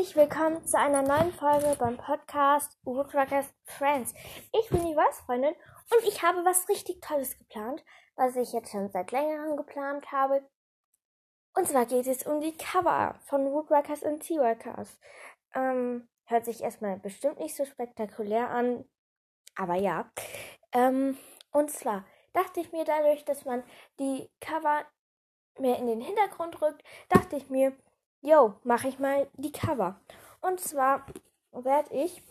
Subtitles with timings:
[0.00, 4.14] Herzlich willkommen zu einer neuen Folge beim Podcast Woodruckers Friends.
[4.58, 7.84] Ich bin die Weißfreundin und ich habe was richtig Tolles geplant,
[8.16, 10.48] was ich jetzt schon seit längerem geplant habe.
[11.54, 14.98] Und zwar geht es um die Cover von Woodruckers und Seaworkers.
[15.54, 18.86] Ähm, hört sich erstmal bestimmt nicht so spektakulär an,
[19.54, 20.10] aber ja.
[20.72, 21.18] Ähm,
[21.52, 23.62] und zwar dachte ich mir dadurch, dass man
[23.98, 24.82] die Cover
[25.58, 27.76] mehr in den Hintergrund rückt, dachte ich mir,
[28.22, 29.98] yo, mache ich mal die Cover.
[30.40, 31.06] Und zwar
[31.52, 32.22] werde ich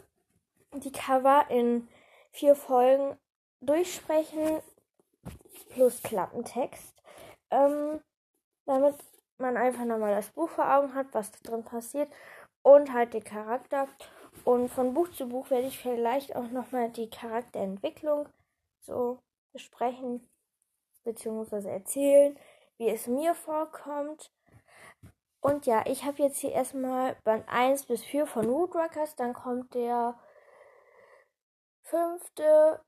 [0.73, 1.87] die Cover in
[2.31, 3.17] vier Folgen
[3.61, 4.61] durchsprechen,
[5.71, 6.93] plus Klappentext,
[7.51, 8.01] ähm,
[8.65, 8.95] damit
[9.37, 12.11] man einfach nochmal das Buch vor Augen hat, was da drin passiert
[12.61, 13.87] und halt den Charakter.
[14.45, 18.29] Und von Buch zu Buch werde ich vielleicht auch nochmal die Charakterentwicklung
[18.81, 19.19] so
[19.51, 20.27] besprechen,
[21.03, 22.37] beziehungsweise erzählen,
[22.77, 24.31] wie es mir vorkommt
[25.41, 29.73] und ja, ich habe jetzt hier erstmal Band 1 bis 4 von Woodruckers, dann kommt
[29.73, 30.19] der
[31.83, 32.81] fünfte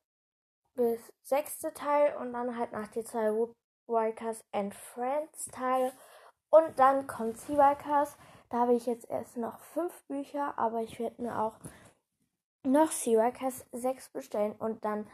[0.75, 5.91] bis sechste Teil und dann halt nach die zwei Woodruckers and Friends Teile.
[6.49, 8.17] Und dann kommt Seawalkers.
[8.49, 11.55] Da habe ich jetzt erst noch fünf Bücher, aber ich werde mir auch
[12.63, 15.09] noch Seawalkers 6 bestellen und dann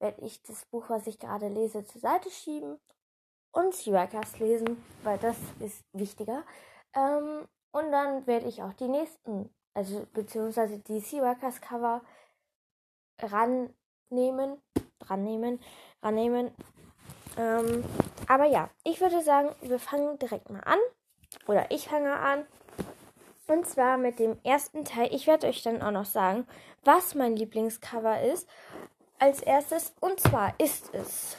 [0.00, 2.78] werde ich das Buch, was ich gerade lese, zur Seite schieben
[3.52, 6.44] und Seawalkers lesen, weil das ist wichtiger.
[6.94, 12.02] Ähm, und dann werde ich auch die nächsten, also beziehungsweise die Seawalkers Cover
[13.18, 14.60] rannehmen,
[15.02, 15.60] rannehmen,
[16.02, 16.50] rannehmen.
[17.36, 17.84] Ähm,
[18.26, 20.78] aber ja, ich würde sagen, wir fangen direkt mal an.
[21.46, 22.44] Oder ich fange an.
[23.46, 25.12] Und zwar mit dem ersten Teil.
[25.12, 26.46] Ich werde euch dann auch noch sagen,
[26.84, 28.48] was mein Lieblingscover ist.
[29.18, 29.92] Als erstes.
[30.00, 31.36] Und zwar ist es.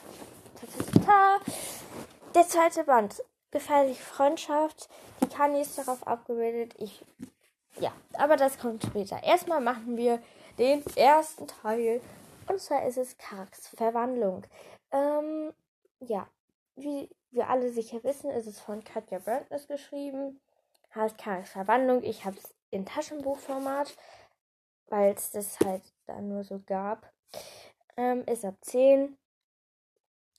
[0.59, 3.23] Ta -ta -ta, der zweite Band.
[3.51, 4.89] Gefährliche Freundschaft.
[5.21, 6.73] Die Kanye ist darauf abgebildet.
[6.77, 7.05] Ich.
[7.79, 9.21] Ja, aber das kommt später.
[9.23, 10.21] Erstmal machen wir
[10.57, 12.01] den ersten Teil.
[12.47, 14.43] Und zwar ist es Karaks Verwandlung.
[14.91, 15.53] Ähm,
[15.99, 16.27] ja,
[16.75, 20.39] wie wir alle sicher wissen, ist es von Katja Brandness geschrieben.
[20.95, 22.03] Heißt Karaks Verwandlung.
[22.03, 23.95] Ich habe es in Taschenbuchformat,
[24.87, 27.11] weil es das halt da nur so gab.
[27.97, 29.17] Ähm, ist ab 10.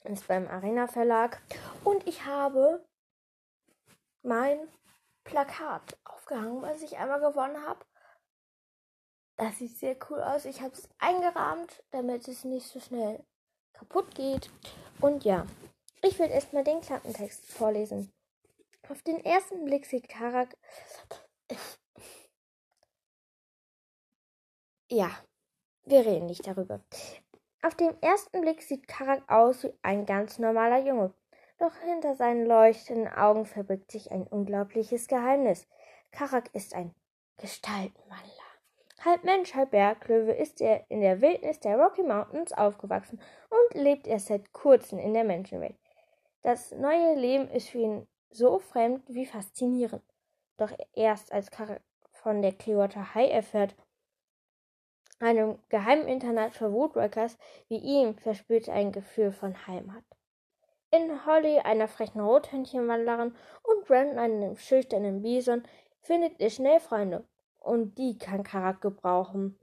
[0.04, 1.40] Ist beim Arena Verlag.
[1.84, 2.84] Und ich habe
[4.22, 4.68] mein
[5.24, 7.84] Plakat aufgehangen, was ich einmal gewonnen habe.
[9.36, 10.44] Das sieht sehr cool aus.
[10.44, 13.24] Ich habe es eingerahmt, damit es nicht so schnell
[13.72, 14.50] kaputt geht.
[15.00, 15.46] Und ja,
[16.02, 18.12] ich will erstmal den Klappentext vorlesen.
[18.88, 20.56] Auf den ersten Blick sieht Karak.
[24.90, 25.10] Ja,
[25.84, 26.84] wir reden nicht darüber.
[27.62, 31.14] Auf den ersten Blick sieht Karak aus wie ein ganz normaler Junge.
[31.62, 35.68] Doch hinter seinen leuchtenden Augen verbirgt sich ein unglaubliches Geheimnis.
[36.10, 36.92] Karak ist ein
[37.36, 38.50] Gestaltenwandler.
[39.04, 44.08] Halb Mensch, halb Berglöwe ist er in der Wildnis der Rocky Mountains aufgewachsen und lebt
[44.08, 45.76] erst seit kurzem in der Menschenwelt.
[46.42, 50.02] Das neue Leben ist für ihn so fremd wie faszinierend.
[50.56, 51.80] Doch erst als Karak
[52.10, 53.76] von der Clearwater High erfährt,
[55.20, 60.02] einem geheimen Internat für Woodworkers wie ihm, verspürt er ein Gefühl von Heimat
[60.92, 65.64] in Holly, einer frechen Rothändchenwanderin, und Brandon, einem schüchternen Bison,
[66.00, 67.24] findet ihr schnell Freunde.
[67.58, 69.58] Und die kann Karak gebrauchen.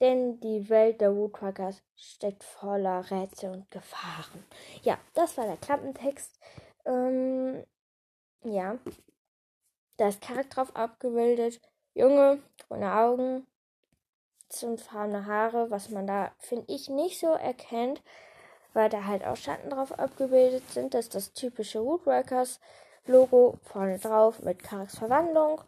[0.00, 4.44] Denn die Welt der Woodwalkers steckt voller Rätsel und Gefahren.
[4.82, 6.38] Ja, das war der Klappentext.
[6.84, 7.64] Ähm,
[8.44, 8.78] ja.
[9.96, 11.60] Da ist Karak drauf abgebildet.
[11.94, 13.46] Junge, grüne Augen,
[14.48, 18.02] zimtfarbene Haare, was man da, finde ich, nicht so erkennt
[18.78, 20.94] weil da halt auch Schatten drauf abgebildet sind.
[20.94, 22.60] Ist das typische Woodworkers
[23.06, 25.60] Logo vorne drauf mit Karaks Verwandlung.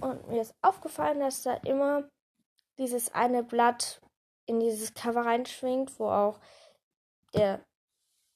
[0.00, 2.08] Und mir ist aufgefallen, dass da immer
[2.78, 4.00] dieses eine Blatt
[4.46, 6.40] in dieses Cover reinschwingt, wo auch
[7.34, 7.60] der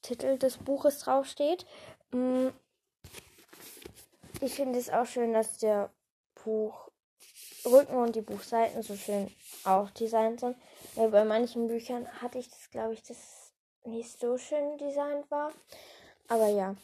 [0.03, 1.65] Titel des Buches draufsteht.
[2.13, 2.49] Mm.
[4.43, 5.89] Ich finde es auch schön, dass der
[6.45, 9.35] Buchrücken und die Buchseiten so schön
[9.65, 10.57] auch designt sind.
[10.95, 13.46] Bei manchen Büchern hatte ich das, glaube ich, das
[13.87, 15.53] nicht so schön designt war.
[16.29, 16.75] Aber ja,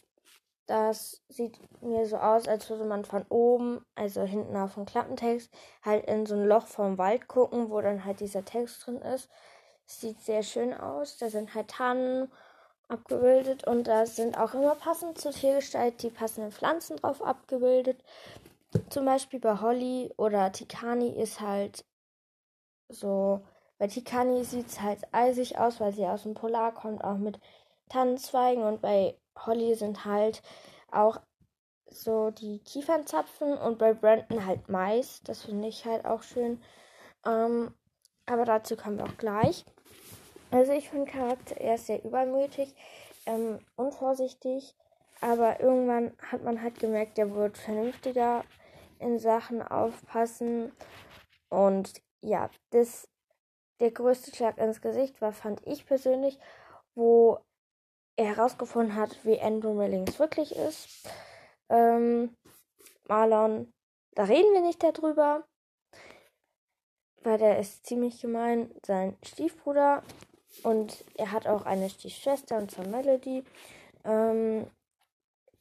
[0.66, 5.50] das sieht mir so aus, als würde man von oben, also hinten auf dem Klappentext,
[5.82, 9.28] halt in so ein Loch vom Wald gucken, wo dann halt dieser Text drin ist.
[9.86, 11.18] Sieht sehr schön aus.
[11.18, 12.30] Da sind halt Tannen
[12.88, 18.02] abgebildet und da sind auch immer passend zur Tiergestalt die passenden Pflanzen drauf abgebildet.
[18.90, 21.84] Zum Beispiel bei Holly oder Tikani ist halt
[22.88, 23.42] so
[23.82, 27.40] bei Tikani sieht es halt eisig aus, weil sie aus dem Polar kommt, auch mit
[27.88, 28.62] Tannenzweigen.
[28.62, 30.40] Und bei Holly sind halt
[30.92, 31.20] auch
[31.90, 35.20] so die Kiefernzapfen und bei Brandon halt Mais.
[35.24, 36.62] Das finde ich halt auch schön.
[37.26, 37.74] Ähm,
[38.24, 39.64] aber dazu kommen wir auch gleich.
[40.52, 42.76] Also ich finde Charakter erst sehr übermütig,
[43.26, 44.76] ähm, unvorsichtig,
[45.20, 48.44] aber irgendwann hat man halt gemerkt, der wird vernünftiger
[49.00, 50.70] in Sachen aufpassen.
[51.48, 53.08] Und ja, das
[53.82, 56.38] der größte Schlag ins Gesicht war, fand ich persönlich,
[56.94, 57.40] wo
[58.16, 60.88] er herausgefunden hat, wie Andrew Millings wirklich ist.
[61.68, 62.36] Ähm,
[63.08, 63.72] Marlon,
[64.14, 65.44] da reden wir nicht darüber,
[67.22, 70.04] weil der ist ziemlich gemein, sein Stiefbruder
[70.62, 73.42] und er hat auch eine Stiefschwester und zwar Melody,
[74.04, 74.70] ähm,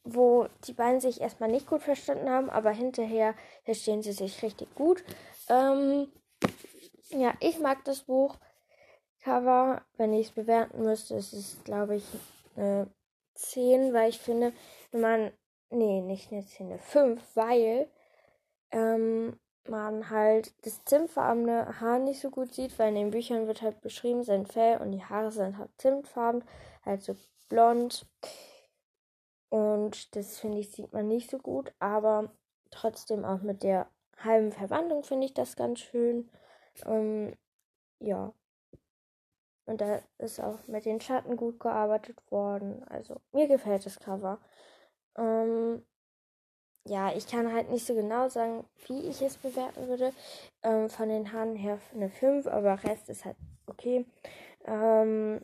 [0.04, 3.34] wo die beiden sich erstmal nicht gut verstanden haben, aber hinterher
[3.64, 5.02] verstehen sie sich richtig gut.
[5.48, 6.12] Ähm,
[7.12, 8.36] ja, ich mag das Buch.
[9.22, 12.04] Cover, wenn ich es bewerten müsste, ist es, glaube ich,
[12.56, 12.88] eine
[13.34, 14.52] 10, weil ich finde,
[14.90, 15.32] wenn man,
[15.70, 17.88] nee, nicht eine 10, eine 5, weil
[18.72, 19.38] ähm,
[19.68, 23.80] man halt das zimtfarbene Haar nicht so gut sieht, weil in den Büchern wird halt
[23.80, 26.42] beschrieben, sein Fell und die Haare sind halt zimtfarben,
[26.84, 27.16] halt so
[27.48, 28.06] blond.
[29.50, 32.32] Und das finde ich, sieht man nicht so gut, aber
[32.70, 33.86] trotzdem auch mit der
[34.16, 36.28] halben Verwandlung finde ich das ganz schön.
[36.84, 37.36] Ähm,
[38.00, 38.32] ja.
[39.64, 42.82] Und da ist auch mit den Schatten gut gearbeitet worden.
[42.88, 44.40] Also mir gefällt das Cover.
[45.16, 45.84] Ähm,
[46.84, 50.12] ja, ich kann halt nicht so genau sagen, wie ich es bewerten würde.
[50.62, 53.36] Ähm, von den Haaren her eine 5, aber Rest ist halt
[53.66, 54.04] okay.
[54.64, 55.40] Ähm,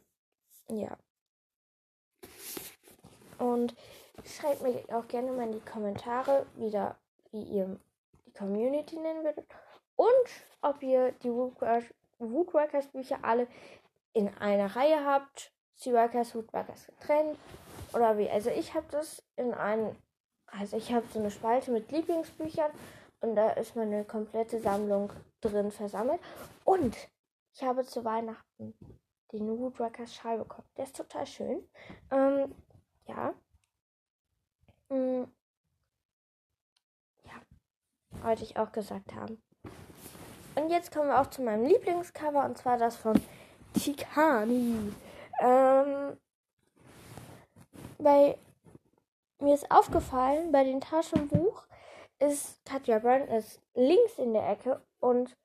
[0.69, 0.96] ja.
[3.38, 3.74] Und
[4.24, 6.98] schreibt mir auch gerne mal in die Kommentare wieder,
[7.31, 7.78] wie ihr
[8.26, 9.46] die Community nennen würdet.
[9.98, 10.28] Und
[10.62, 13.48] ob ihr die Woodworkers Bücher alle
[14.12, 15.52] in einer Reihe habt.
[15.74, 17.38] Seaworkers, Woodworkers getrennt.
[17.92, 18.28] Oder wie?
[18.28, 19.94] Also ich habe das in einem
[20.50, 22.70] also ich habe so eine Spalte mit Lieblingsbüchern
[23.20, 26.20] und da ist meine komplette Sammlung drin versammelt.
[26.64, 26.96] Und
[27.54, 28.74] ich habe zu Weihnachten
[29.32, 30.68] den Woodworkers Schal bekommen.
[30.76, 31.68] Der ist total schön.
[32.10, 32.54] Ähm,
[33.06, 33.34] ja.
[34.88, 35.30] Mhm.
[37.24, 37.42] Ja.
[38.22, 39.42] Wollte ich auch gesagt haben.
[40.58, 43.14] Und jetzt kommen wir auch zu meinem Lieblingscover und zwar das von
[43.75, 44.93] Tikani.
[45.40, 46.16] Ähm,
[47.99, 48.37] bei
[49.38, 51.64] mir ist aufgefallen, bei dem Taschenbuch
[52.19, 55.37] ist Katja Brand ist links in der Ecke und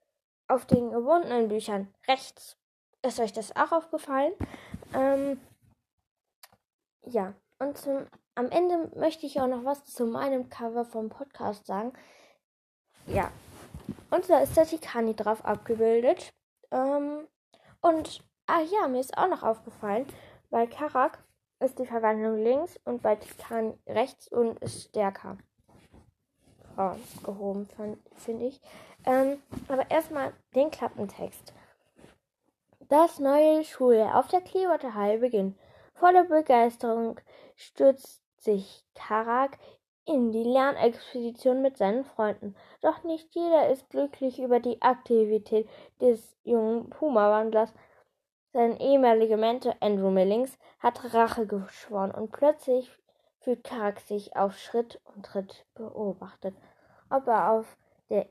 [0.47, 2.57] auf den gebundenen Büchern rechts.
[3.03, 4.33] Ist euch das auch aufgefallen?
[4.95, 5.39] Ähm,
[7.05, 11.67] ja, und zum, am Ende möchte ich auch noch was zu meinem Cover vom Podcast
[11.67, 11.93] sagen.
[13.05, 13.31] Ja,
[14.13, 16.33] und da ist der Tikani drauf abgebildet.
[16.71, 17.27] Ähm,
[17.81, 20.05] und, ah ja, mir ist auch noch aufgefallen,
[20.49, 21.23] bei Karak
[21.59, 25.37] ist die Verwandlung links und bei Titan rechts und ist stärker
[26.77, 26.91] oh,
[27.23, 27.67] gehoben,
[28.15, 28.61] finde ich.
[29.05, 31.53] Ähm, aber erstmal den Klappentext.
[32.89, 35.57] Das neue Schuljahr auf der Clearwater High beginnt.
[35.95, 37.19] Voller Begeisterung
[37.55, 39.57] stürzt sich Karak
[40.05, 42.55] in die Lernexpedition mit seinen Freunden.
[42.81, 45.69] Doch nicht jeder ist glücklich über die Aktivität
[46.01, 47.73] des jungen Puma-Wandlers.
[48.51, 52.91] Sein ehemaliger Mentor Andrew Millings hat Rache geschworen und plötzlich
[53.39, 56.55] fühlt Karak sich auf Schritt und Tritt beobachtet.
[57.09, 57.77] Ob er auf
[58.09, 58.29] der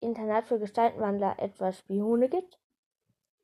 [0.00, 2.58] Internat für Gestaltenwandler etwa Spione gibt?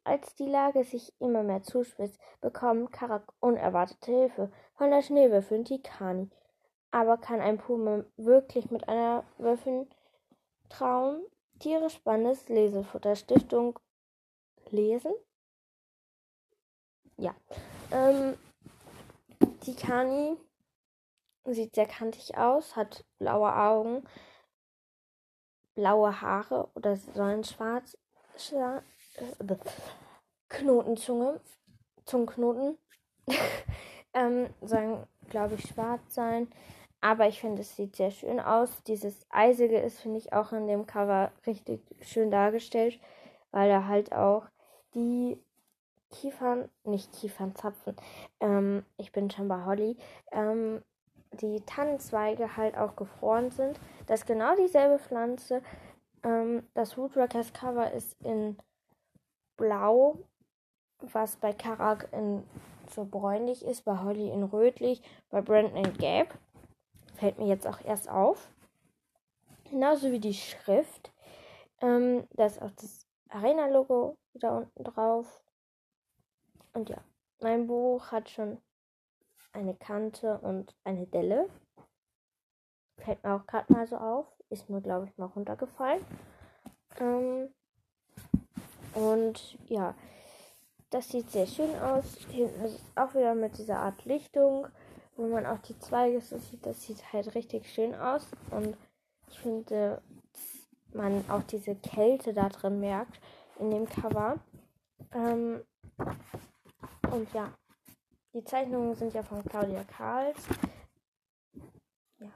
[0.04, 6.30] Als die Lage sich immer mehr zuspitzt, bekommt Karak unerwartete Hilfe von der Schneewürfelin Tikani.
[6.90, 9.88] Aber kann ein Puma wirklich mit einer Würfeln
[10.68, 11.24] trauen?
[11.58, 13.78] Tiere spannendes Lesefutter Stiftung
[14.70, 15.12] lesen?
[17.18, 17.34] ja.
[17.90, 18.36] Ähm,
[19.66, 20.36] die Kani
[21.44, 24.04] sieht sehr kantig aus, hat blaue Augen,
[25.74, 27.96] blaue Haare oder sollen schwarz,
[28.36, 28.84] schwarz
[29.16, 29.56] äh,
[30.48, 31.40] Knotenzunge,
[32.04, 32.78] Zungenknoten,
[34.14, 36.48] ähm, sollen, glaube ich, schwarz sein.
[37.00, 38.82] Aber ich finde, es sieht sehr schön aus.
[38.84, 42.98] Dieses Eisige ist, finde ich, auch in dem Cover richtig schön dargestellt,
[43.50, 44.46] weil er halt auch
[44.94, 45.38] die
[46.10, 47.96] Kiefern, nicht Kiefernzapfen,
[48.40, 49.96] ähm, ich bin schon bei Holly,
[50.32, 50.82] ähm,
[51.32, 53.78] die Tannenzweige halt auch gefroren sind.
[54.06, 55.62] Das ist genau dieselbe Pflanze.
[56.22, 58.56] Ähm, das Woodworkers Cover ist in
[59.56, 60.18] Blau,
[61.00, 62.42] was bei Karak in
[62.90, 66.36] so bräunlich ist, bei Holly in rötlich, bei Brandon in gelb.
[67.14, 68.50] Fällt mir jetzt auch erst auf.
[69.70, 71.12] Genauso wie die Schrift.
[71.80, 75.42] Ähm, da ist auch das Arena-Logo da unten drauf.
[76.72, 76.98] Und ja,
[77.40, 78.58] mein Buch hat schon
[79.52, 81.48] eine Kante und eine Delle.
[82.98, 84.26] Fällt mir auch gerade mal so auf.
[84.50, 86.04] Ist mir, glaube ich, mal runtergefallen.
[87.00, 87.48] Ähm,
[88.94, 89.94] und ja,
[90.90, 92.04] das sieht sehr schön aus.
[92.30, 94.66] Hinten ist es auch wieder mit dieser Art Lichtung,
[95.16, 96.64] wo man auch die Zweige so sieht.
[96.64, 98.26] Das sieht halt richtig schön aus.
[98.50, 98.76] Und
[99.30, 100.00] ich finde,
[100.92, 103.20] man auch diese Kälte da drin merkt
[103.58, 104.36] in dem Cover.
[105.12, 105.62] Ähm,
[107.10, 107.52] und ja,
[108.32, 110.38] die Zeichnungen sind ja von Claudia Karls.
[112.20, 112.28] Ja.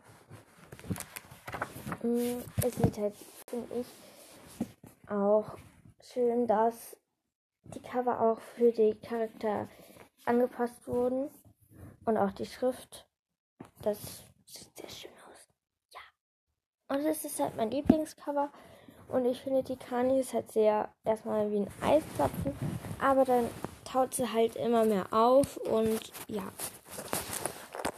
[2.03, 3.15] Mm, es sieht halt,
[3.47, 3.87] finde ich,
[5.09, 5.57] auch
[6.01, 6.97] schön, dass
[7.71, 9.69] die Cover auch für die Charakter
[10.25, 11.31] angepasst wurden.
[12.05, 13.07] Und auch die Schrift.
[13.83, 15.49] Das sieht sehr schön aus.
[15.93, 16.97] Ja.
[16.97, 18.51] Und es ist halt mein Lieblingscover.
[19.09, 22.57] Und ich finde, die Kani ist halt sehr erstmal wie ein Eiszapfen.
[23.01, 23.49] Aber dann
[23.85, 25.57] taut sie halt immer mehr auf.
[25.59, 26.45] Und ja.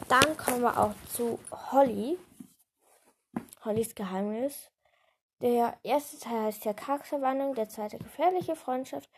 [0.08, 1.38] Dann kommen wir auch zu
[1.70, 2.18] Holly.
[3.64, 4.70] Hollys Geheimnis.
[5.40, 9.10] Der erste Teil heißt ja Charakterwandlung, der zweite gefährliche Freundschaft,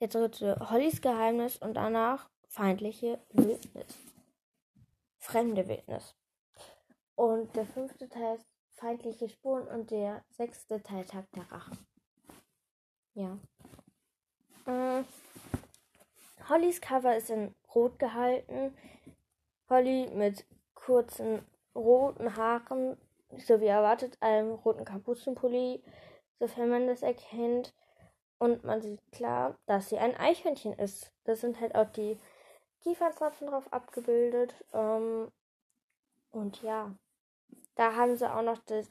[0.00, 3.98] der dritte Hollys Geheimnis und danach feindliche Wildnis.
[5.18, 6.14] Fremde Wildnis.
[7.16, 11.72] Und der fünfte Teil ist feindliche Spuren und der sechste Teil Tag der Rache.
[13.14, 13.38] Ja.
[14.66, 15.04] Äh,
[16.48, 18.76] Hollys Cover ist in Rot gehalten.
[19.68, 22.96] Holly mit kurzen roten Haaren,
[23.38, 25.82] so wie erwartet, einem roten Kapuzenpulli,
[26.38, 27.74] sofern man das erkennt.
[28.44, 31.10] Und man sieht klar, dass sie ein Eichhörnchen ist.
[31.24, 32.20] Das sind halt auch die
[32.82, 34.54] Kieferzapfen drauf abgebildet.
[34.74, 35.32] Ähm,
[36.30, 36.94] und ja,
[37.74, 38.90] da haben sie auch noch das,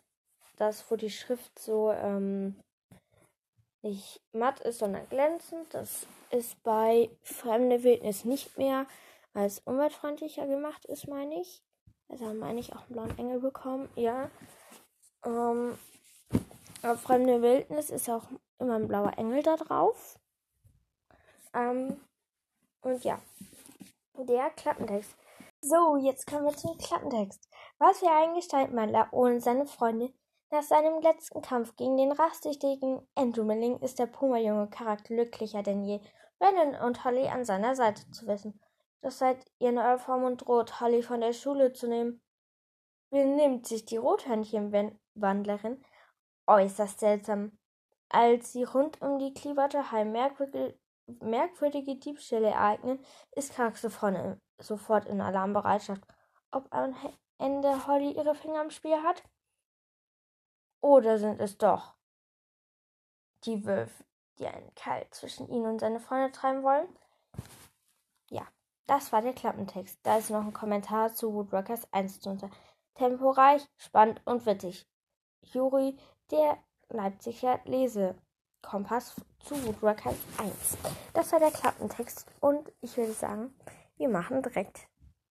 [0.57, 2.55] das wo die Schrift so ähm,
[3.83, 5.71] nicht matt ist, sondern glänzend.
[5.71, 8.87] Das ist bei Fremde Wildnis nicht mehr,
[9.35, 11.61] es umweltfreundlicher gemacht ist, meine ich.
[12.09, 14.31] Also meine ich auch einen blauen Engel bekommen, ja.
[15.23, 15.77] Ähm,
[16.81, 18.23] auf Fremde Wildnis ist auch
[18.59, 20.19] immer ein blauer Engel da drauf.
[21.53, 21.99] Ähm,
[22.81, 23.19] und ja,
[24.17, 25.15] der Klappentext.
[25.61, 27.49] So, jetzt kommen wir zum Klappentext.
[27.79, 30.13] Was für ein Gestaltmaler ohne seine Freunde.
[30.49, 35.99] Nach seinem letzten Kampf gegen den rachsüchtigen Endumeling ist der Puma-junge Charakter glücklicher denn je,
[36.37, 38.59] Brandon und Holly an seiner Seite zu wissen.
[39.01, 42.21] Doch seit ihr neuer Vormund droht, Holly von der Schule zu nehmen,
[43.09, 45.83] benimmt sich die Rothörnchenwandlerin
[46.45, 47.57] äußerst seltsam.
[48.13, 50.79] Als sie rund um die High merkwürdige,
[51.19, 56.03] merkwürdige Diebstähle ereignen, ist Kark sofort in Alarmbereitschaft.
[56.51, 56.95] Ob am
[57.39, 59.23] Ende Holly ihre Finger im Spiel hat?
[60.79, 61.95] Oder sind es doch
[63.45, 64.05] die Wölfe,
[64.37, 66.87] die einen Keil zwischen ihn und seine Freunde treiben wollen?
[68.29, 68.47] Ja,
[68.85, 69.99] das war der Klappentext.
[70.03, 72.51] Da ist noch ein Kommentar zu Woodworkers 1 drunter.
[72.93, 74.87] Temporeich, spannend und witzig.
[75.41, 75.97] Juri,
[76.29, 76.63] der
[76.93, 80.77] Leipziger Lesekompass zu Woodworkers 1.
[81.13, 83.53] Das war der Klappentext und ich würde sagen,
[83.97, 84.87] wir machen direkt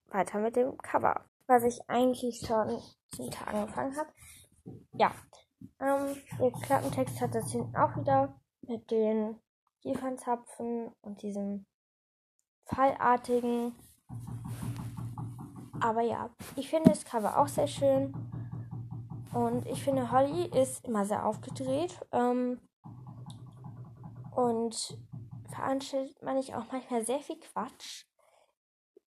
[0.09, 2.83] weiter mit dem Cover, was ich eigentlich schon
[3.31, 4.11] Tag angefangen habe.
[4.93, 5.13] Ja,
[5.81, 9.39] ähm, der Klappentext hat das hinten auch wieder mit den
[9.83, 11.67] Kiefernzapfen und diesem
[12.65, 13.75] fallartigen.
[15.81, 18.32] Aber ja, ich finde das Cover auch sehr schön.
[19.33, 21.99] Und ich finde, Holly ist immer sehr aufgedreht.
[22.13, 22.61] Ähm,
[24.35, 24.99] und
[25.51, 28.05] veranstaltet man nicht auch manchmal sehr viel Quatsch.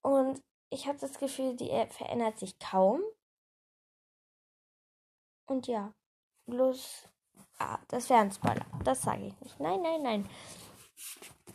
[0.02, 3.02] Und ich habe das Gefühl, die verändert sich kaum.
[5.48, 5.94] Und ja,
[6.48, 7.08] bloß.
[7.60, 8.66] Ah, das wäre ein Spoiler.
[8.84, 9.60] Das sage ich nicht.
[9.60, 10.30] Nein, nein, nein.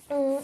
[0.08, 0.38] Mm,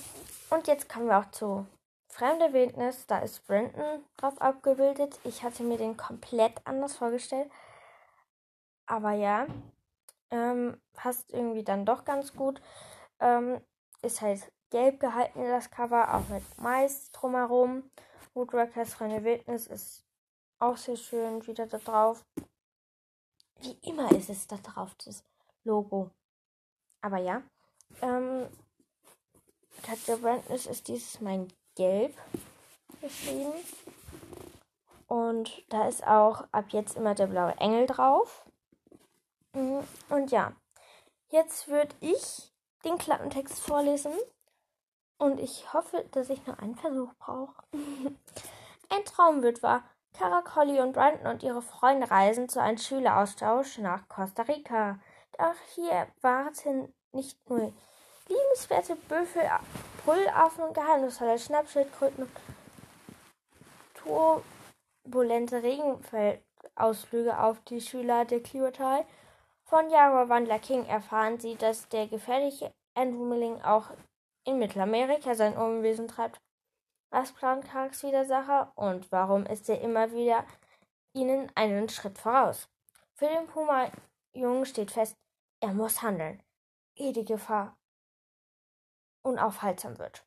[0.54, 1.66] und jetzt kommen wir auch zu
[2.08, 3.06] Fremde Wildnis.
[3.06, 5.18] Da ist Brandon drauf abgebildet.
[5.24, 7.50] Ich hatte mir den komplett anders vorgestellt.
[8.86, 9.46] Aber ja,
[10.30, 12.60] ähm, passt irgendwie dann doch ganz gut.
[13.20, 13.60] Ähm,
[14.02, 17.90] ist halt gelb gehalten das Cover, auch mit Mais drumherum.
[18.34, 20.04] Woodworkers Reine Wildnis ist
[20.58, 22.24] auch sehr schön wieder da drauf.
[23.60, 25.24] Wie immer ist es da drauf, das
[25.64, 26.10] Logo.
[27.00, 27.42] Aber ja.
[28.02, 28.46] Ähm,
[29.82, 32.14] Katja Brandness ist dieses Mal in Gelb
[33.00, 33.52] geschrieben.
[35.06, 38.45] Und da ist auch ab jetzt immer der blaue Engel drauf.
[39.56, 39.82] Mhm.
[40.10, 40.52] Und ja,
[41.28, 42.52] jetzt würde ich
[42.84, 44.12] den Klappentext vorlesen.
[45.18, 47.54] Und ich hoffe, dass ich nur einen Versuch brauche.
[48.90, 49.82] Ein Traum wird wahr.
[50.12, 54.98] Caracoli und Brandon und ihre Freunde reisen zu einem Schüleraustausch nach Costa Rica.
[55.38, 57.72] Doch hier warten nicht nur
[58.28, 59.42] liebenswerte Büffel,
[60.04, 62.30] Brüllaffen und geheimnisvolle Schnappschildkröten und
[65.04, 66.42] turbulente Regenfeld
[66.74, 69.06] Ausflüge auf die Schüler der Kliotei.
[69.68, 73.90] Von Jaguar Wandler King erfahren sie, dass der gefährliche Andrew auch
[74.44, 76.40] in Mittelamerika sein Unwesen treibt.
[77.10, 80.44] Was plant Karks Widersacher und warum ist er immer wieder
[81.14, 82.68] ihnen einen Schritt voraus?
[83.14, 85.16] Für den Puma-Jungen steht fest,
[85.60, 86.40] er muss handeln,
[86.94, 87.76] ehe die Gefahr
[89.22, 90.24] unaufhaltsam wird.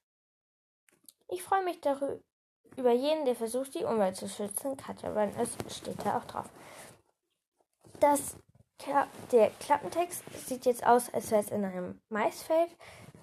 [1.29, 2.19] Ich freue mich darüber,
[2.75, 4.75] über jeden, der versucht, die Umwelt zu schützen.
[4.75, 6.50] Katja Brandness steht da auch drauf.
[8.00, 8.36] Das,
[9.31, 12.69] der Klappentext sieht jetzt aus, als wäre es in einem Maisfeld.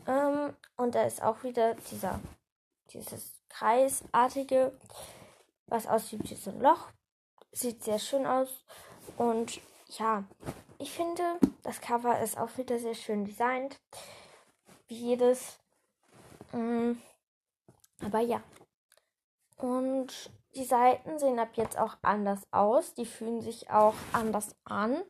[0.07, 2.21] Ähm, und da ist auch wieder dieser,
[2.91, 4.79] dieses kreisartige,
[5.67, 6.89] was aussieht wie so ein Loch.
[7.53, 8.65] Sieht sehr schön aus.
[9.17, 10.25] Und ja,
[10.79, 11.23] ich finde,
[11.63, 13.81] das Cover ist auch wieder sehr schön designt.
[14.89, 15.59] Wie jedes.
[16.53, 17.01] Ähm,
[18.05, 18.43] aber ja.
[19.57, 22.95] Und die Seiten sehen ab jetzt auch anders aus.
[22.95, 25.03] Die fühlen sich auch anders an.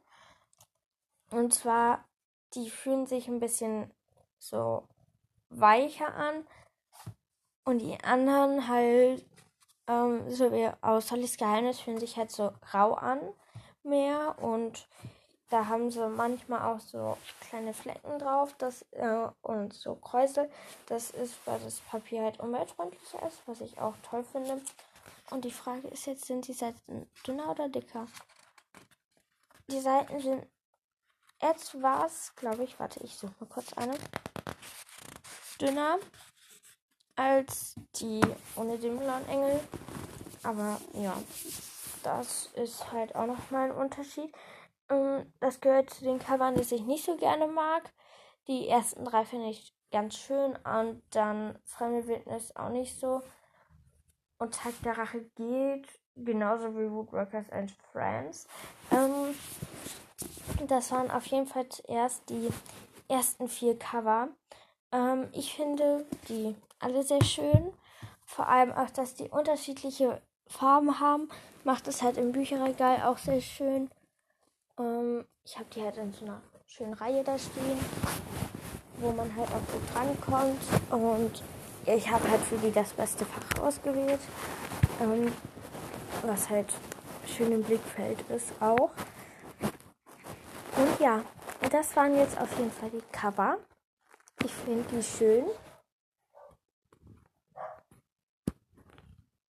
[1.31, 2.05] Und zwar,
[2.55, 3.91] die fühlen sich ein bisschen
[4.39, 4.87] so
[5.51, 6.47] weicher an.
[7.65, 9.25] Und die anderen halt,
[9.89, 13.21] ähm, so wie aus Hollys Geheimnis, fühlen sich halt so rau an
[13.83, 14.37] mehr.
[14.41, 14.87] Und
[15.51, 20.51] da haben sie manchmal auch so kleine Flecken drauf das, äh, und so Kräusel.
[20.87, 24.61] Das ist, weil das Papier halt umweltfreundlicher ist, was ich auch toll finde.
[25.31, 28.07] Und die Frage ist jetzt, sind die Seiten dünner oder dicker?
[29.69, 30.47] Die Seiten sind.
[31.43, 33.95] Jetzt war es, glaube ich, warte, ich suche mal kurz eine.
[35.61, 35.99] Dünner
[37.17, 38.21] als die
[38.57, 39.61] ohne den Engel.
[40.43, 41.17] Aber ja,
[42.03, 44.33] das ist halt auch nochmal ein Unterschied.
[44.89, 47.93] Ähm, das gehört zu den Covern, die ich nicht so gerne mag.
[48.49, 53.23] Die ersten drei finde ich ganz schön und dann Fremde Wildnis auch nicht so.
[54.39, 58.47] Und Tag der Rache geht, genauso wie Woodworkers and Friends.
[58.91, 59.35] Ähm,
[60.67, 62.49] das waren auf jeden Fall zuerst die
[63.09, 64.29] ersten vier Cover.
[64.93, 67.73] Ähm, ich finde die alle sehr schön.
[68.25, 71.29] Vor allem auch, dass die unterschiedliche Farben haben,
[71.65, 73.91] macht es halt im Bücherregal auch sehr schön.
[74.79, 77.79] Ähm, ich habe die halt in so einer schönen Reihe da stehen,
[78.99, 80.63] wo man halt auch gut rankommt.
[80.91, 81.43] Und
[81.87, 84.21] ich habe halt für die das beste Fach ausgewählt,
[85.01, 85.33] ähm,
[86.23, 86.73] was halt
[87.27, 88.91] schön im Blickfeld ist auch.
[90.99, 91.23] Ja,
[91.71, 93.59] das waren jetzt auf jeden Fall die Cover.
[94.45, 95.45] Ich finde die schön.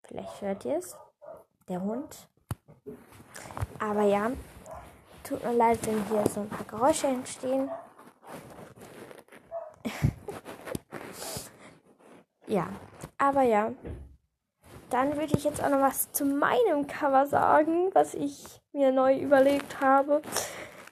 [0.03, 0.97] Vielleicht hört ihr es.
[1.69, 2.29] Der Hund.
[3.79, 4.33] Aber ja,
[5.31, 7.71] Tut mir leid, wenn hier so ein paar Geräusche entstehen.
[12.49, 12.67] ja,
[13.17, 13.71] aber ja.
[14.91, 19.21] Dann würde ich jetzt auch noch was zu meinem Cover sagen, was ich mir neu
[19.21, 20.21] überlegt habe.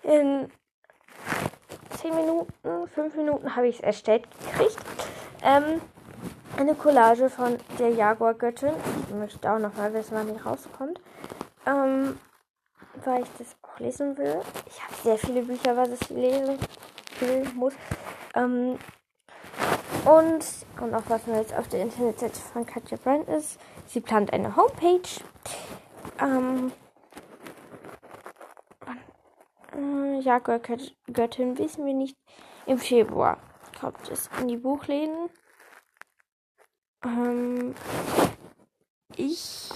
[0.02, 0.50] In
[2.00, 4.78] 10 Minuten, 5 Minuten habe ich es erstellt gekriegt.
[5.42, 5.80] Ähm,
[6.56, 8.72] eine Collage von der Jaguar-Göttin.
[9.08, 11.00] Ich möchte auch noch mal wissen, wann die rauskommt.
[11.66, 12.18] Ähm,
[13.04, 14.40] weil ich das auch lesen will.
[14.66, 16.58] Ich habe sehr viele Bücher, was ich lesen
[17.20, 17.74] will, muss.
[18.34, 18.78] Ähm,
[20.04, 20.44] und,
[20.80, 23.58] und auch was mir jetzt auf der Internetseite von Katja Brand ist.
[23.87, 25.08] Sie plant eine Homepage.
[26.20, 26.72] Ähm,
[29.79, 32.17] äh, ja, Göttin wissen wir nicht.
[32.67, 33.38] Im Februar
[33.81, 35.31] kommt es in die Buchläden.
[37.05, 37.75] Ähm,
[39.17, 39.71] ich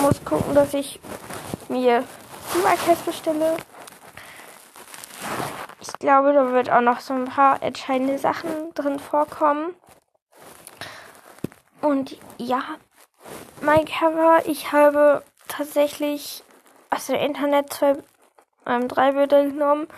[0.00, 1.00] muss gucken, dass ich
[1.68, 2.04] mir
[2.62, 3.56] Markers bestelle.
[5.80, 9.74] Ich glaube, da wird auch noch so ein paar entscheidende Sachen drin vorkommen.
[11.80, 12.62] Und ja,
[13.62, 16.42] mein Cover, ich habe tatsächlich
[16.90, 17.96] aus dem Internet zwei,
[18.70, 19.88] ähm, drei Bilder genommen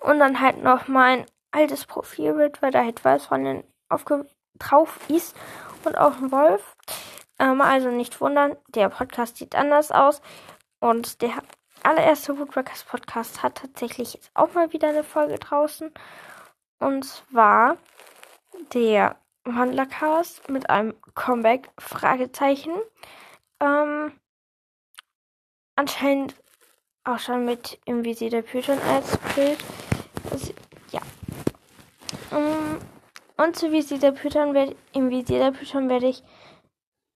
[0.00, 4.26] und dann halt noch mein altes Profilbild, weil da halt was von den aufge
[4.58, 5.36] drauf ist
[5.84, 6.76] und auch ein Wolf.
[7.38, 10.22] Ähm, also nicht wundern, der Podcast sieht anders aus
[10.80, 11.42] und der
[11.82, 15.92] allererste Woodworkers Podcast hat tatsächlich jetzt auch mal wieder eine Folge draußen.
[16.78, 17.76] Und zwar
[18.72, 22.72] der Wandlercast mit einem Comeback Fragezeichen.
[23.60, 24.12] Ähm,
[25.76, 26.34] anscheinend
[27.04, 29.58] auch schon mit im Visier der Python als Bild.
[30.30, 30.52] Also,
[30.90, 31.00] ja.
[32.30, 32.78] Um,
[33.36, 36.22] und zu Visier der Python werde im Visier der Python werde ich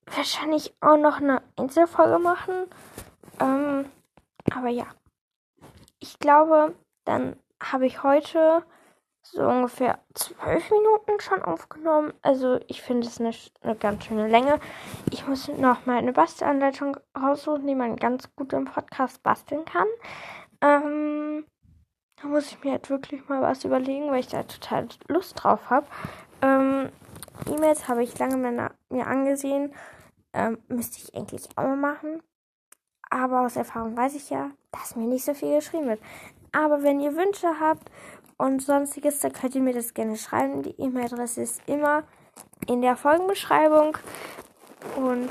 [0.07, 2.67] wahrscheinlich auch noch eine Einzelfolge machen.
[3.41, 3.87] Ähm,
[4.53, 4.87] aber ja.
[5.99, 8.65] Ich glaube, dann habe ich heute
[9.33, 12.13] so ungefähr zwölf Minuten schon aufgenommen.
[12.23, 14.61] Also ich finde es eine, eine, ganz schöne Länge.
[15.11, 19.87] Ich muss noch mal eine Bastelanleitung raussuchen, die man ganz gut im Podcast basteln kann.
[20.61, 21.45] Ähm,
[22.21, 25.69] da muss ich mir halt wirklich mal was überlegen, weil ich da total Lust drauf
[25.69, 25.87] habe.
[26.43, 26.91] Ähm,
[27.47, 28.37] E-Mails habe ich lange
[28.89, 29.75] mir angesehen.
[30.33, 32.23] Ähm, müsste ich eigentlich auch mal machen.
[33.11, 36.01] Aber aus Erfahrung weiß ich ja, dass mir nicht so viel geschrieben wird.
[36.53, 37.91] Aber wenn ihr Wünsche habt
[38.39, 40.63] und sonstiges, dann könnt ihr mir das gerne schreiben.
[40.63, 42.05] Die E-Mail-Adresse ist immer
[42.67, 43.97] in der Folgenbeschreibung.
[44.97, 45.31] Und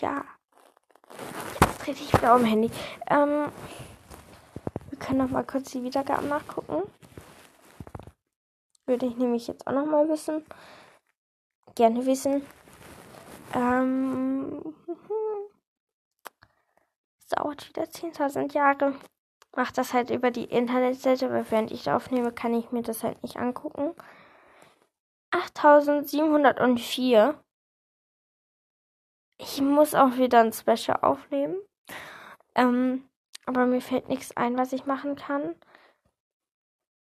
[0.00, 0.24] ja,
[1.60, 2.70] jetzt trete ich wieder um Handy.
[3.08, 3.50] Ähm,
[4.88, 6.82] wir können noch mal kurz die Wiedergaben nachgucken.
[8.86, 10.44] Würde ich nämlich jetzt auch noch mal wissen.
[11.74, 12.44] Gerne wissen.
[13.54, 14.74] Ähm,
[17.20, 18.94] es dauert wieder 10.000 Jahre
[19.56, 23.22] mache das halt über die Internetseite, weil während ich aufnehme, kann ich mir das halt
[23.22, 23.94] nicht angucken.
[25.32, 27.42] 8704.
[29.38, 31.56] Ich muss auch wieder ein Special aufnehmen.
[32.54, 33.08] Ähm,
[33.46, 35.54] aber mir fällt nichts ein, was ich machen kann.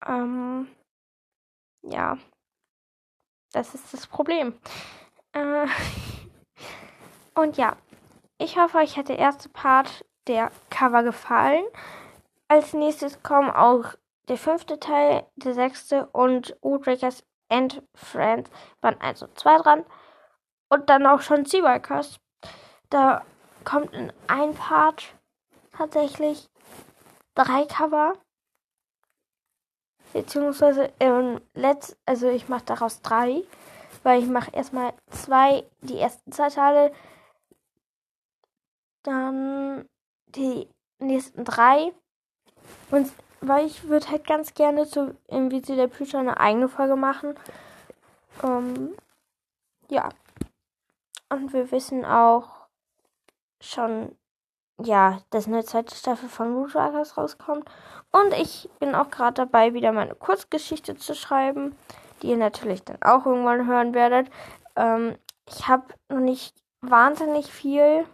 [0.07, 0.69] Ähm,
[1.83, 2.19] ja.
[3.53, 4.59] Das ist das Problem.
[5.33, 5.67] Äh,
[7.35, 7.77] und ja.
[8.39, 11.65] Ich hoffe, euch hat der erste Part der Cover gefallen.
[12.55, 13.97] Als nächstes kommen auch
[14.29, 18.49] der fünfte Teil, der sechste und Woodrakers and Friends
[18.81, 19.85] 1 und 2 dran.
[20.69, 22.21] Und dann auch schon Seawalkers.
[22.91, 23.25] Da
[23.65, 25.17] kommt in ein Part
[25.73, 26.49] tatsächlich
[27.35, 28.13] drei Cover.
[30.13, 33.43] Beziehungsweise im Letz, also ich mache daraus drei,
[34.05, 36.95] weil ich mache erstmal zwei, die ersten zwei Teile,
[39.03, 39.89] dann
[40.27, 41.93] die nächsten drei
[42.91, 47.35] und weil ich würde halt ganz gerne zu Invisi der Plüscher eine eigene Folge machen.
[48.43, 48.95] Ähm,
[49.91, 50.09] ja.
[51.29, 52.69] Und wir wissen auch
[53.61, 54.17] schon,
[54.83, 57.69] ja, dass eine zweite Staffel von Rootwalkers rauskommt.
[58.13, 61.77] Und ich bin auch gerade dabei, wieder meine Kurzgeschichte zu schreiben,
[62.23, 64.31] die ihr natürlich dann auch irgendwann hören werdet.
[64.77, 65.17] Ähm,
[65.49, 68.07] ich habe noch nicht wahnsinnig viel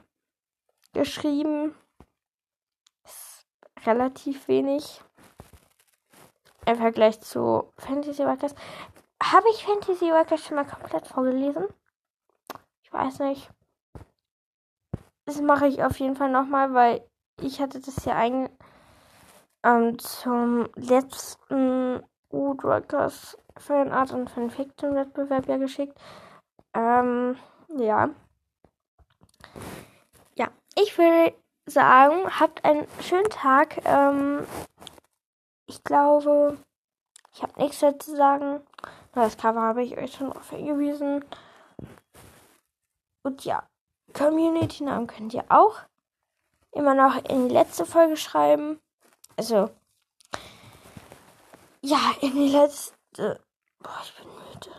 [0.92, 1.74] geschrieben
[3.86, 5.02] relativ wenig
[6.66, 8.54] im Vergleich zu Fantasy Workers.
[9.22, 11.66] Habe ich Fantasy Workers schon mal komplett vorgelesen?
[12.82, 13.50] Ich weiß nicht.
[15.26, 17.06] Das mache ich auf jeden Fall nochmal, weil
[17.40, 18.50] ich hatte das ja eigentlich
[19.62, 25.98] ähm, zum letzten Woodworkers Fanart und Fanfiction Wettbewerb ja geschickt.
[26.74, 27.36] Ähm,
[27.76, 28.10] ja.
[30.36, 31.34] Ja, ich will
[31.66, 33.84] sagen, habt einen schönen Tag.
[33.84, 34.46] Ähm,
[35.66, 36.58] ich glaube,
[37.32, 38.60] ich habe nichts mehr zu sagen.
[39.12, 41.24] Das Cover habe ich euch schon darauf hingewiesen.
[43.22, 43.68] Und ja,
[44.12, 45.80] Community-Namen könnt ihr auch
[46.72, 48.80] immer noch in die letzte Folge schreiben.
[49.36, 49.70] Also,
[51.82, 53.40] ja, in die letzte.
[53.78, 54.70] Boah, ich bin müde.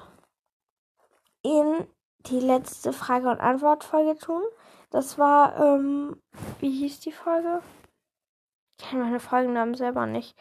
[1.43, 1.87] In
[2.27, 4.43] die letzte Frage- und Antwort-Folge tun.
[4.91, 6.21] Das war, ähm,
[6.61, 7.61] wie hieß die Folge?
[8.79, 10.37] Ich kenne meine Folgennamen selber nicht.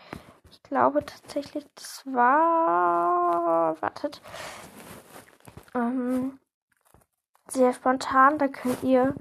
[0.50, 3.80] Ich glaube tatsächlich, das war.
[3.80, 4.20] Wartet.
[5.74, 6.38] Ähm,
[7.48, 8.38] sehr spontan.
[8.38, 9.14] Da könnt ihr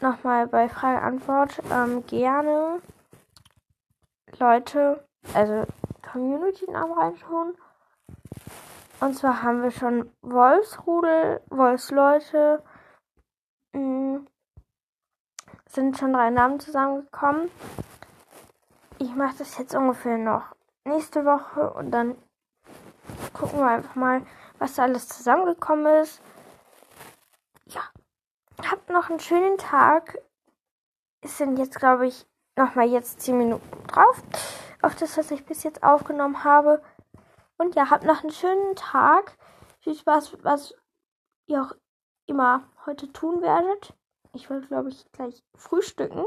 [0.00, 2.80] nochmal bei Frage-Antwort ähm, gerne
[4.38, 5.04] Leute,
[5.34, 5.66] also
[6.02, 7.56] Community-Namen reintun.
[9.00, 12.62] Und zwar haben wir schon Wolfsrudel, Wolfsleute,
[13.72, 14.26] mh, mm,
[15.72, 17.50] sind schon drei Namen zusammengekommen.
[18.98, 20.54] Ich mache das jetzt ungefähr noch
[20.84, 22.16] nächste Woche und dann
[23.32, 24.22] gucken wir einfach mal,
[24.58, 26.20] was da alles zusammengekommen ist.
[27.66, 27.82] Ja,
[28.70, 30.18] habt noch einen schönen Tag.
[31.22, 34.22] Es sind jetzt, glaube ich, nochmal jetzt 10 Minuten drauf.
[34.82, 36.82] Auf das, was ich bis jetzt aufgenommen habe.
[37.56, 39.38] Und ja, habt noch einen schönen Tag.
[39.80, 40.74] Viel Spaß, was
[41.46, 41.72] ihr auch
[42.26, 43.94] immer heute tun werdet.
[44.34, 46.24] Ich will, glaube ich, gleich frühstücken.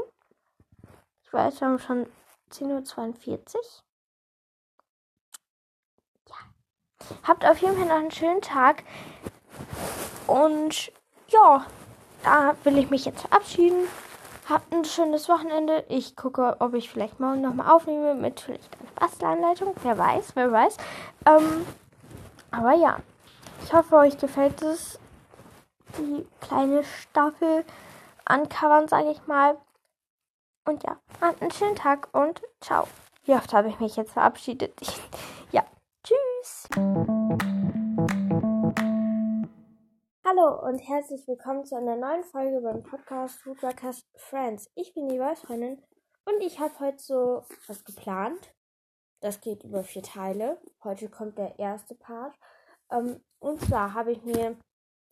[1.22, 2.06] Ich weiß, wir haben schon
[2.52, 3.62] 10.42 Uhr.
[6.28, 6.36] Ja.
[7.24, 8.84] Habt auf jeden Fall noch einen schönen Tag.
[10.28, 10.92] Und
[11.28, 11.66] ja,
[12.22, 13.88] da will ich mich jetzt verabschieden.
[14.48, 15.84] Habt ein schönes Wochenende.
[15.88, 19.74] Ich gucke, ob ich vielleicht morgen nochmal aufnehme mit vielleicht einer Bastelanleitung.
[19.82, 20.76] Wer weiß, wer weiß.
[21.26, 21.66] Ähm,
[22.52, 23.00] aber ja,
[23.64, 25.00] ich hoffe, euch gefällt es.
[25.98, 27.64] Die kleine Staffel
[28.26, 29.56] ancovern, sage ich mal.
[30.66, 32.88] Und ja, habt einen schönen Tag und ciao.
[33.24, 34.74] Wie oft habe ich mich jetzt verabschiedet?
[35.52, 35.64] ja,
[36.02, 36.68] tschüss.
[40.24, 44.68] Hallo und herzlich willkommen zu einer neuen Folge beim Podcast Foodworkers Friends.
[44.74, 45.80] Ich bin die Wolfreundin
[46.24, 48.52] und ich habe heute so was geplant.
[49.20, 50.60] Das geht über vier Teile.
[50.82, 52.34] Heute kommt der erste Part.
[52.90, 54.56] Ähm, und zwar habe ich mir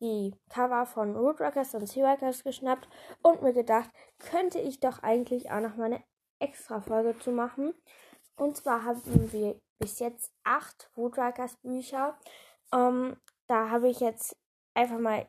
[0.00, 2.88] die Cover von Rootworkers und Seaworkers geschnappt
[3.22, 6.04] und mir gedacht, könnte ich doch eigentlich auch noch mal eine
[6.38, 7.74] extra Folge zu machen.
[8.37, 12.18] Und zwar haben wir bis jetzt acht Woodworkers Bücher.
[12.72, 14.37] Ähm, da habe ich jetzt
[14.74, 15.28] einfach mal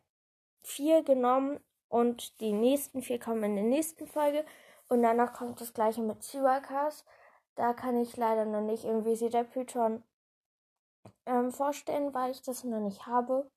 [0.64, 4.46] vier genommen und die nächsten vier kommen in der nächsten Folge.
[4.88, 7.06] Und danach kommt das gleiche mit Seaworkers.
[7.56, 10.04] Da kann ich leider noch nicht irgendwie Python
[11.26, 13.50] ähm, vorstellen, weil ich das noch nicht habe.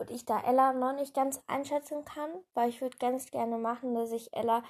[0.00, 3.94] Und ich da Ella noch nicht ganz einschätzen kann, weil ich würde ganz gerne machen,
[3.94, 4.62] dass ich Ella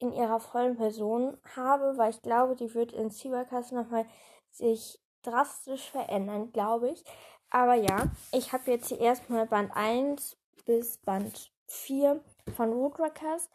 [0.00, 4.06] in ihrer vollen Person habe, weil ich glaube, die wird in Seaworkers nochmal
[4.50, 7.04] sich drastisch verändern, glaube ich.
[7.48, 12.20] Aber ja, ich habe jetzt hier erstmal Band 1 bis Band 4
[12.56, 13.48] von Woodruckers.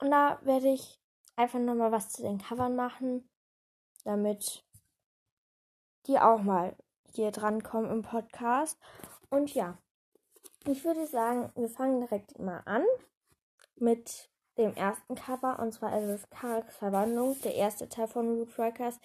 [0.00, 1.00] Und da werde ich
[1.36, 3.28] einfach nochmal was zu den Covern machen,
[4.02, 4.64] damit
[6.08, 6.74] die auch mal
[7.12, 8.80] hier drankommen im Podcast.
[9.30, 9.78] Und ja,
[10.66, 12.84] ich würde sagen, wir fangen direkt mal an
[13.76, 15.58] mit dem ersten Cover.
[15.58, 19.00] Und zwar ist es Karaks Verwandlung, der erste Teil von Rootworkers.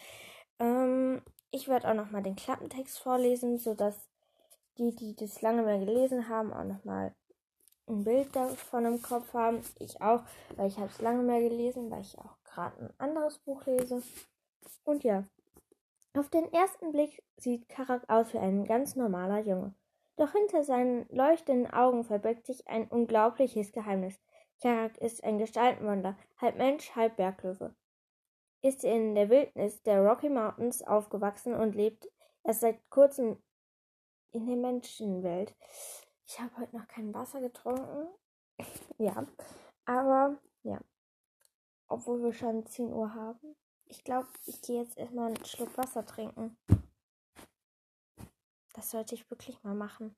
[0.59, 3.95] Ähm, ich werde auch nochmal den Klappentext vorlesen, sodass
[4.77, 7.15] die, die das lange mehr gelesen haben, auch nochmal
[7.87, 9.61] ein Bild davon im Kopf haben.
[9.79, 10.23] Ich auch,
[10.55, 14.03] weil ich habe es lange mehr gelesen, weil ich auch gerade ein anderes Buch lese.
[14.83, 15.23] Und ja,
[16.13, 19.73] auf den ersten Blick sieht Karak aus wie ein ganz normaler Junge.
[20.17, 24.19] Doch hinter seinen leuchtenden Augen verbirgt sich ein unglaubliches Geheimnis.
[24.61, 27.75] Karak ist ein Gestaltenwandler, halb Mensch, halb Berglöwe.
[28.63, 32.09] Ist in der Wildnis der Rocky Mountains aufgewachsen und lebt
[32.43, 33.37] erst seit kurzem
[34.31, 35.55] in der Menschenwelt.
[36.25, 38.07] Ich habe heute noch kein Wasser getrunken.
[38.97, 39.27] ja,
[39.85, 40.79] aber ja.
[41.87, 43.55] Obwohl wir schon 10 Uhr haben.
[43.85, 46.57] Ich glaube, ich gehe jetzt erstmal einen Schluck Wasser trinken.
[48.77, 50.15] Das sollte ich wirklich mal machen.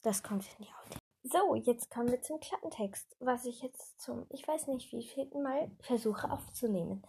[0.00, 0.98] Das kommt in die Haut.
[1.24, 5.42] So, jetzt kommen wir zum Klappentext, was ich jetzt zum, ich weiß nicht wie vierten
[5.42, 7.02] Mal versuche aufzunehmen.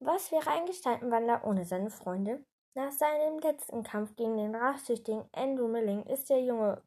[0.00, 2.44] Was wäre ein Gestaltenwandler ohne seine Freunde?
[2.74, 6.82] Nach seinem letzten Kampf gegen den rachsüchtigen Andrew Milling ist der junge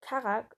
[0.00, 0.56] Karak.